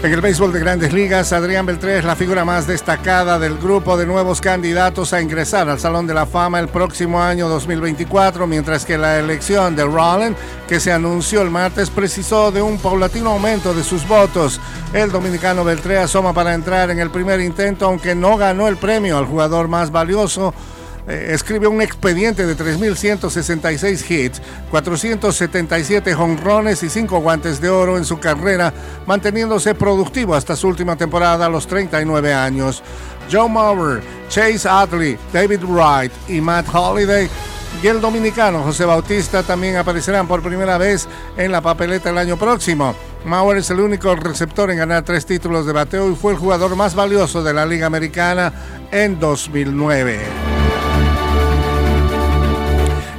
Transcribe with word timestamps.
En 0.00 0.12
el 0.12 0.20
béisbol 0.20 0.52
de 0.52 0.60
grandes 0.60 0.92
ligas, 0.92 1.32
Adrián 1.32 1.66
Beltré 1.66 1.98
es 1.98 2.04
la 2.04 2.14
figura 2.14 2.44
más 2.44 2.68
destacada 2.68 3.36
del 3.40 3.58
grupo 3.58 3.96
de 3.96 4.06
nuevos 4.06 4.40
candidatos 4.40 5.12
a 5.12 5.20
ingresar 5.20 5.68
al 5.68 5.80
Salón 5.80 6.06
de 6.06 6.14
la 6.14 6.24
Fama 6.24 6.60
el 6.60 6.68
próximo 6.68 7.20
año 7.20 7.48
2024, 7.48 8.46
mientras 8.46 8.84
que 8.84 8.96
la 8.96 9.18
elección 9.18 9.74
de 9.74 9.82
Rollin, 9.84 10.36
que 10.68 10.78
se 10.78 10.92
anunció 10.92 11.42
el 11.42 11.50
martes, 11.50 11.90
precisó 11.90 12.52
de 12.52 12.62
un 12.62 12.78
paulatino 12.78 13.30
aumento 13.30 13.74
de 13.74 13.82
sus 13.82 14.06
votos. 14.06 14.60
El 14.92 15.10
dominicano 15.10 15.64
Beltré 15.64 15.98
asoma 15.98 16.32
para 16.32 16.54
entrar 16.54 16.90
en 16.90 17.00
el 17.00 17.10
primer 17.10 17.40
intento, 17.40 17.86
aunque 17.86 18.14
no 18.14 18.36
ganó 18.36 18.68
el 18.68 18.76
premio 18.76 19.18
al 19.18 19.26
jugador 19.26 19.66
más 19.66 19.90
valioso 19.90 20.54
eh, 21.08 21.30
escribió 21.32 21.70
un 21.70 21.80
expediente 21.80 22.46
de 22.46 22.54
3.166 22.54 24.10
hits, 24.10 24.42
477 24.70 26.14
jonrones 26.14 26.82
y 26.82 26.90
5 26.90 27.20
guantes 27.20 27.60
de 27.60 27.70
oro 27.70 27.96
en 27.96 28.04
su 28.04 28.18
carrera, 28.18 28.74
manteniéndose 29.06 29.74
productivo 29.74 30.34
hasta 30.34 30.54
su 30.54 30.68
última 30.68 30.96
temporada 30.96 31.46
a 31.46 31.48
los 31.48 31.66
39 31.66 32.34
años. 32.34 32.82
Joe 33.32 33.48
Mauer, 33.48 34.02
Chase 34.28 34.68
Utley, 34.68 35.18
David 35.32 35.60
Wright 35.64 36.12
y 36.28 36.40
Matt 36.40 36.66
Holliday 36.72 37.28
y 37.82 37.86
el 37.86 38.00
dominicano 38.00 38.62
José 38.62 38.84
Bautista 38.84 39.42
también 39.42 39.76
aparecerán 39.76 40.26
por 40.26 40.42
primera 40.42 40.78
vez 40.78 41.08
en 41.36 41.52
la 41.52 41.60
papeleta 41.60 42.10
el 42.10 42.18
año 42.18 42.36
próximo. 42.36 42.94
Mauer 43.24 43.58
es 43.58 43.70
el 43.70 43.80
único 43.80 44.14
receptor 44.16 44.70
en 44.70 44.78
ganar 44.78 45.04
tres 45.04 45.26
títulos 45.26 45.66
de 45.66 45.72
bateo 45.72 46.10
y 46.10 46.14
fue 46.14 46.32
el 46.32 46.38
jugador 46.38 46.74
más 46.76 46.94
valioso 46.94 47.42
de 47.42 47.54
la 47.54 47.66
Liga 47.66 47.86
Americana 47.86 48.52
en 48.90 49.18
2009. 49.18 50.47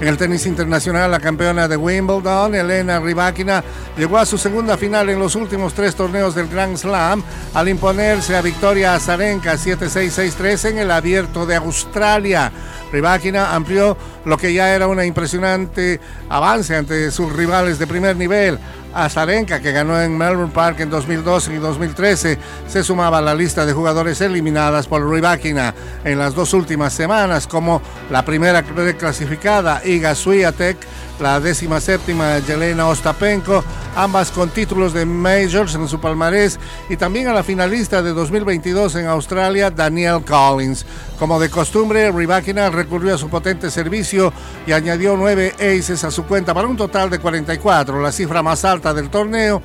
En 0.00 0.06
el 0.06 0.16
tenis 0.16 0.46
internacional, 0.46 1.10
la 1.10 1.18
campeona 1.18 1.66
de 1.66 1.76
Wimbledon, 1.76 2.54
Elena 2.54 3.00
Rybakina, 3.00 3.64
llegó 3.96 4.18
a 4.18 4.26
su 4.26 4.38
segunda 4.38 4.76
final 4.76 5.08
en 5.08 5.18
los 5.18 5.34
últimos 5.34 5.74
tres 5.74 5.96
torneos 5.96 6.36
del 6.36 6.46
Grand 6.46 6.76
Slam 6.76 7.20
al 7.52 7.68
imponerse 7.68 8.36
a 8.36 8.40
Victoria 8.42 8.94
Azarenka 8.94 9.54
7-6-6-3 9.54 10.70
en 10.70 10.78
el 10.78 10.92
Abierto 10.92 11.46
de 11.46 11.56
Australia. 11.56 12.52
Rybakina 12.92 13.56
amplió 13.56 13.96
lo 14.28 14.36
que 14.36 14.52
ya 14.52 14.74
era 14.74 14.86
un 14.86 15.02
impresionante 15.02 16.00
avance 16.28 16.76
ante 16.76 17.10
sus 17.10 17.32
rivales 17.32 17.78
de 17.78 17.86
primer 17.86 18.14
nivel. 18.14 18.58
Azarenka, 18.92 19.60
que 19.60 19.72
ganó 19.72 20.00
en 20.00 20.16
Melbourne 20.18 20.52
Park 20.52 20.80
en 20.80 20.90
2012 20.90 21.54
y 21.54 21.56
2013, 21.56 22.38
se 22.66 22.84
sumaba 22.84 23.18
a 23.18 23.22
la 23.22 23.34
lista 23.34 23.64
de 23.64 23.72
jugadores 23.72 24.20
eliminadas 24.20 24.86
por 24.86 25.08
Rybakina 25.08 25.74
en 26.04 26.18
las 26.18 26.34
dos 26.34 26.52
últimas 26.52 26.92
semanas, 26.92 27.46
como 27.46 27.80
la 28.10 28.24
primera 28.24 28.62
clasificada, 28.62 29.80
Iga 29.84 30.14
Swiatek, 30.14 30.76
la 31.20 31.40
décima 31.40 31.80
séptima 31.80 32.38
Yelena 32.38 32.86
Ostapenko, 32.86 33.64
ambas 33.96 34.30
con 34.30 34.50
títulos 34.50 34.92
de 34.92 35.04
Majors 35.04 35.74
en 35.74 35.88
su 35.88 36.00
palmarés, 36.00 36.58
y 36.88 36.96
también 36.96 37.28
a 37.28 37.32
la 37.32 37.42
finalista 37.42 38.02
de 38.02 38.12
2022 38.12 38.94
en 38.96 39.06
Australia, 39.06 39.70
Danielle 39.70 40.24
Collins. 40.24 40.86
Como 41.18 41.40
de 41.40 41.50
costumbre, 41.50 42.12
Rybakina 42.12 42.70
recurrió 42.70 43.14
a 43.14 43.18
su 43.18 43.28
potente 43.28 43.70
servicio 43.70 44.32
y 44.66 44.72
añadió 44.72 45.16
nueve 45.16 45.54
aces 45.58 46.04
a 46.04 46.10
su 46.10 46.24
cuenta 46.24 46.54
para 46.54 46.68
un 46.68 46.76
total 46.76 47.10
de 47.10 47.18
44, 47.18 48.00
la 48.00 48.12
cifra 48.12 48.42
más 48.42 48.64
alta 48.64 48.94
del 48.94 49.10
torneo, 49.10 49.62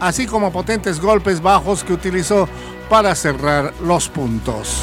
así 0.00 0.26
como 0.26 0.52
potentes 0.52 1.00
golpes 1.00 1.40
bajos 1.40 1.84
que 1.84 1.92
utilizó 1.92 2.48
para 2.88 3.14
cerrar 3.14 3.72
los 3.82 4.08
puntos. 4.08 4.82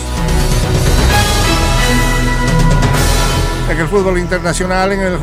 En 3.69 3.77
el 3.77 3.87
fútbol 3.87 4.17
internacional, 4.17 4.91
en 4.93 5.01
el 5.01 5.19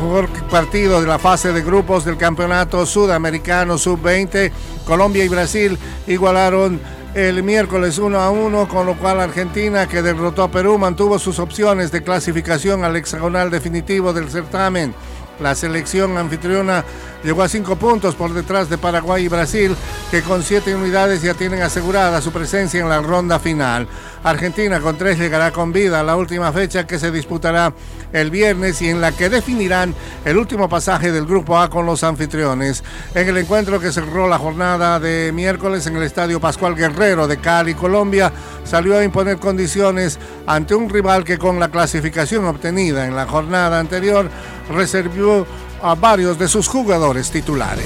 partido 0.49 1.01
de 1.01 1.07
la 1.07 1.19
fase 1.19 1.51
de 1.51 1.61
grupos 1.61 2.05
del 2.05 2.15
Campeonato 2.15 2.85
Sudamericano 2.85 3.77
Sub-20, 3.77 4.51
Colombia 4.85 5.25
y 5.25 5.27
Brasil 5.27 5.77
igualaron 6.07 6.79
el 7.13 7.43
miércoles 7.43 7.97
1 7.97 8.17
a 8.17 8.29
1, 8.29 8.69
con 8.69 8.85
lo 8.85 8.97
cual 8.97 9.19
Argentina, 9.19 9.85
que 9.87 10.01
derrotó 10.01 10.43
a 10.43 10.51
Perú, 10.51 10.77
mantuvo 10.77 11.19
sus 11.19 11.39
opciones 11.39 11.91
de 11.91 12.03
clasificación 12.03 12.85
al 12.85 12.95
hexagonal 12.95 13.51
definitivo 13.51 14.13
del 14.13 14.29
certamen. 14.29 14.95
La 15.39 15.53
selección 15.55 16.17
anfitriona 16.17 16.83
llegó 17.23 17.43
a 17.43 17.49
cinco 17.49 17.75
puntos 17.75 18.15
por 18.15 18.33
detrás 18.33 18.69
de 18.69 18.77
Paraguay 18.77 19.25
y 19.25 19.27
Brasil, 19.27 19.75
que 20.09 20.21
con 20.21 20.43
siete 20.43 20.75
unidades 20.75 21.21
ya 21.21 21.33
tienen 21.33 21.61
asegurada 21.61 22.21
su 22.21 22.31
presencia 22.31 22.79
en 22.79 22.89
la 22.89 23.01
ronda 23.01 23.39
final. 23.39 23.87
Argentina 24.23 24.79
con 24.79 24.97
tres 24.97 25.19
llegará 25.19 25.51
con 25.51 25.71
vida 25.71 25.99
a 25.99 26.03
la 26.03 26.15
última 26.15 26.51
fecha 26.51 26.87
que 26.87 26.99
se 26.99 27.11
disputará 27.11 27.73
el 28.13 28.31
viernes 28.31 28.81
y 28.81 28.89
en 28.89 29.01
la 29.01 29.11
que 29.11 29.29
definirán 29.29 29.93
el 30.25 30.37
último 30.37 30.67
pasaje 30.69 31.11
del 31.11 31.25
Grupo 31.25 31.57
A 31.59 31.69
con 31.69 31.85
los 31.85 32.03
anfitriones. 32.03 32.83
En 33.13 33.27
el 33.27 33.37
encuentro 33.37 33.79
que 33.79 33.91
cerró 33.91 34.27
la 34.27 34.37
jornada 34.37 34.99
de 34.99 35.31
miércoles 35.33 35.85
en 35.87 35.97
el 35.97 36.03
Estadio 36.03 36.39
Pascual 36.39 36.75
Guerrero 36.75 37.27
de 37.27 37.37
Cali, 37.37 37.73
Colombia, 37.73 38.31
salió 38.63 38.97
a 38.97 39.03
imponer 39.03 39.37
condiciones 39.37 40.19
ante 40.45 40.75
un 40.75 40.89
rival 40.89 41.23
que 41.23 41.37
con 41.37 41.59
la 41.59 41.69
clasificación 41.69 42.45
obtenida 42.45 43.05
en 43.05 43.15
la 43.15 43.27
jornada 43.27 43.79
anterior 43.79 44.29
reservó 44.69 45.45
a 45.81 45.95
varios 45.95 46.37
de 46.39 46.47
sus 46.47 46.67
jugadores 46.67 47.31
titulares. 47.31 47.85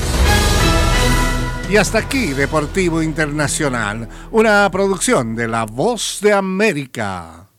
Y 1.69 1.77
hasta 1.77 1.99
aquí 1.99 2.33
Deportivo 2.33 3.01
Internacional, 3.01 4.09
una 4.31 4.69
producción 4.71 5.35
de 5.35 5.47
La 5.47 5.65
Voz 5.65 6.19
de 6.21 6.33
América. 6.33 7.50